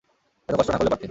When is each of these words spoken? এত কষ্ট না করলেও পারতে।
এত 0.49 0.55
কষ্ট 0.55 0.69
না 0.69 0.77
করলেও 0.77 0.91
পারতে। 0.91 0.99